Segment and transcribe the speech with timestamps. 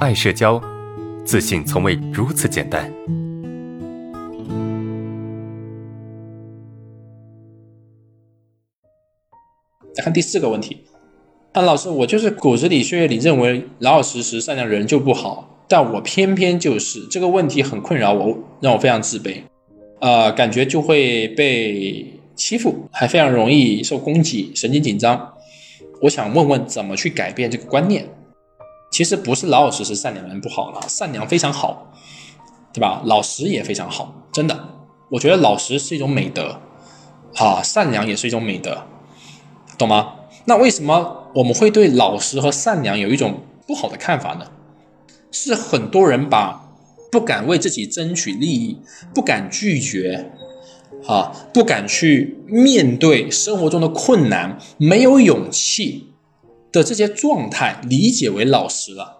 [0.00, 0.58] 爱社交，
[1.26, 2.90] 自信从未如此简单。
[9.94, 10.78] 来看第四个问题，
[11.52, 19.42] 啊，老师，我就是骨子里、血液里认为老老实实、善良人就不好，但我偏偏就是这个问题很困扰我，让我非常自卑，
[20.00, 25.34] 呃，感觉就会被欺负，还非常容易受攻击，神经紧张。
[26.00, 28.08] 我想问问怎么去改变这个观念？
[28.90, 31.92] 其实不是老老实实、善良的人不好了，善良非常好，
[32.72, 33.02] 对吧？
[33.04, 34.68] 老实也非常好，真的，
[35.10, 36.60] 我觉得老实是一种美德，
[37.36, 38.82] 啊，善良也是一种美德。
[39.78, 40.14] 懂吗？
[40.44, 44.46] 那为什么我们会对老实和善良有一种不好的看法呢？
[45.30, 46.68] 是很多人把
[47.12, 48.80] 不敢为自己争取利益、
[49.14, 50.32] 不敢拒绝、
[51.06, 56.09] 啊，不敢去面对生活中的困难、没有勇气
[56.72, 59.18] 的这些状态理解为老实了，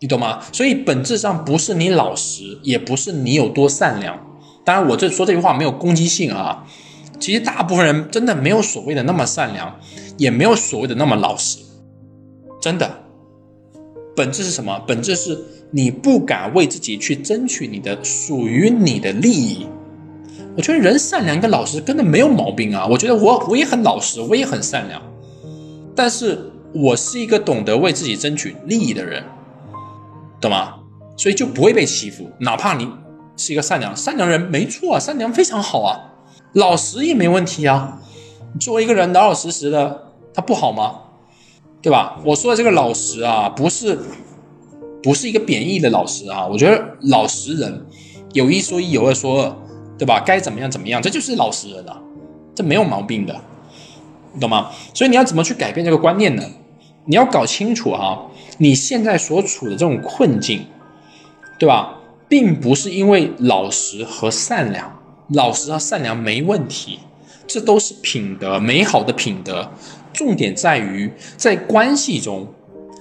[0.00, 0.42] 你懂吗？
[0.52, 4.18] 所以本质上不是你老实，也不是你有多善良。
[4.64, 6.66] 当然，我这说这句话没有攻击性啊。
[7.18, 9.80] 其实大部分人真的没有所谓的那么善良，
[10.18, 11.58] 也没有所谓的那么老实，
[12.60, 13.04] 真的。
[14.14, 14.82] 本质是什么？
[14.86, 15.38] 本质是
[15.70, 19.66] 你不敢为自己去争取你的属于你的利益。
[20.56, 22.86] 我觉得人善良跟老实根本没有毛病啊。
[22.86, 25.02] 我觉得我我也很老实，我也很善良，
[25.96, 29.24] 但是我是一个懂得为自己争取利益的人，
[30.40, 30.74] 懂吗？
[31.16, 32.30] 所以就不会被欺负。
[32.40, 32.86] 哪怕你
[33.36, 36.12] 是一个善良善良人，没错啊，善良非常好啊。
[36.52, 38.00] 老实也没问题啊，
[38.60, 41.00] 作为一个人老老实实的，他不好吗？
[41.80, 42.20] 对吧？
[42.24, 43.98] 我说的这个老实啊，不是
[45.02, 46.46] 不是一个贬义的老实啊。
[46.46, 47.86] 我觉得老实人
[48.32, 49.56] 有一说一，有二说二，
[49.96, 50.22] 对吧？
[50.26, 51.98] 该怎么样怎么样，这就是老实人啊，
[52.54, 53.40] 这没有毛病的，
[54.40, 54.70] 懂吗？
[54.94, 56.42] 所以你要怎么去改变这个观念呢？
[57.06, 60.66] 你要搞清楚哈，你现在所处的这种困境，
[61.58, 61.94] 对吧？
[62.28, 64.92] 并不是因为老实和善良。
[65.28, 66.98] 老实和善良没问题，
[67.46, 69.70] 这都是品德，美好的品德。
[70.12, 72.46] 重点在于在关系中，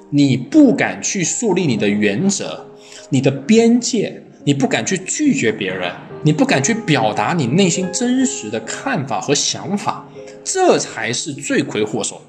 [0.10, 2.66] 你不敢去树立你的原则、
[3.10, 5.92] 你的边界，你不敢去拒绝别人，
[6.24, 10.08] 你不敢去表达你内心真实的看法和想法，
[10.46, 12.22] 这才是罪魁祸首，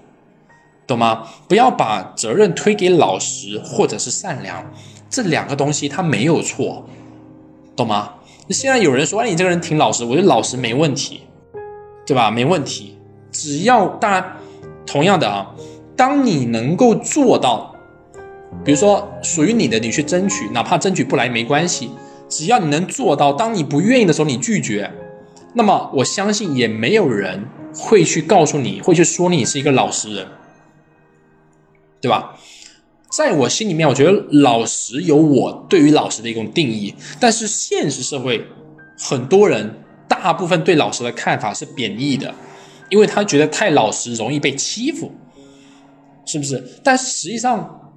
[0.87, 1.29] 懂吗？
[1.47, 4.65] 不要把责任推给老实或者是善良，
[5.11, 6.87] 这两个东西它没有错，
[7.77, 8.15] 懂吗？
[8.49, 11.21] 现在有人说，哎，你这个人挺老实，我觉得老实没问题，
[12.07, 12.31] 对吧？
[12.31, 12.97] 没问题，
[13.31, 14.37] 只要当然，
[14.87, 15.55] 同样的啊，
[15.95, 17.75] 当你能够做到，
[18.65, 21.91] 比如说属于你的，你去争取，哪怕争取不来没关系，
[22.31, 24.91] 只要你能做到，当你不愿意的时候你拒绝，
[25.53, 27.45] 那么我相信也没有人
[27.77, 30.27] 会去告诉你，会去说你是一个老实人，
[32.01, 32.37] 对吧？
[33.11, 38.47] 在我心里面，我觉得老实有我对于老实的一种定义，但是现实社会
[38.99, 42.35] 很多人大部分对老实的看法是贬义的，
[42.91, 45.13] 因为他觉得太老实容易被欺负，
[46.27, 46.81] 是不是？
[46.83, 47.93] 但实际上，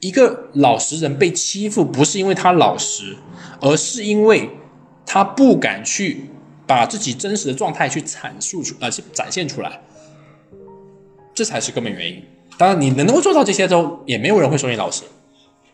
[0.00, 3.16] 一个老实人被欺负不是因为他老实，
[3.60, 4.50] 而是因为
[5.06, 6.30] 他不敢去
[6.70, 9.80] 把自己真实的状态去阐述出，呃，去展现出来，
[11.34, 12.22] 这才是根本原因。
[12.56, 15.02] 当然，你能够做到这些之后，也没有人会说你老实，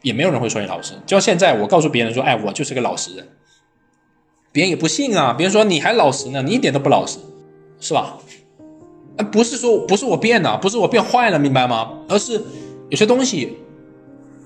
[0.01, 0.95] 也没有人会说你老实。
[1.05, 3.29] 就像现在，我告诉别人说：“哎，我就是个老实人。”
[4.53, 7.19] 别人也不信啊，别人说你还老实呢，你一点都不老实，
[7.79, 8.17] 是吧？
[9.31, 11.93] 不是说不是我变了，不是我变坏了，明白吗？
[12.09, 12.43] 而是
[12.89, 13.59] 有些东西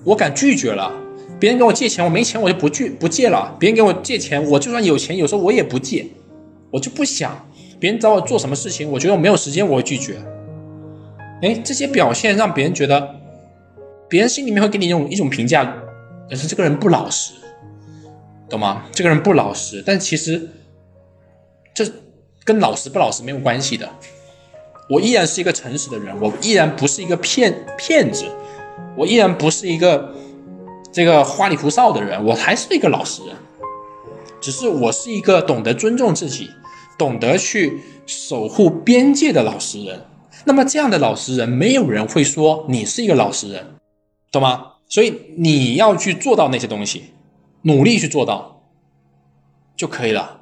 [0.03, 0.91] 我敢拒绝了。
[1.39, 3.55] 别人跟我借钱，我没钱我就不拒不借了。
[3.57, 6.05] 别人给我借钱，我就算有钱，有时候我也不借，
[6.71, 7.47] 我就不想。
[7.79, 10.21] 别人找我做什么事情，我觉得我没有时间，我会拒绝。
[11.41, 13.15] 哎，这些表现让别人觉得，
[14.07, 15.75] 别人心里面会给你一种一种评价，
[16.29, 17.33] 是这个人不老实，
[18.47, 18.83] 懂吗？
[18.91, 20.47] 这个人不老实，但其实
[21.73, 21.83] 这
[22.43, 23.89] 跟老实不老实没有关系的。
[24.87, 28.25] 我依然是一个诚实的人，我依然不是一个骗骗子，
[28.95, 30.13] 我依然不是一个
[30.91, 33.35] 这个花里胡哨的人，我还是一个老实人，
[34.39, 36.51] 只是我是一个懂得尊重自己、
[37.01, 40.05] 懂得去守护边界的老实人。
[40.45, 43.73] 那么这样的老实人，没有人会说你是一个老实人，
[44.31, 44.73] 懂吗？
[44.87, 47.05] 所以你要去做到那些东西，
[47.63, 48.61] 努力去做到
[49.75, 50.40] 就可以了。